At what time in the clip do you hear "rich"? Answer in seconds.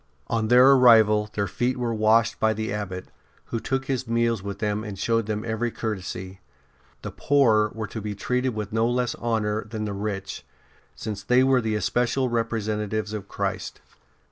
9.93-10.43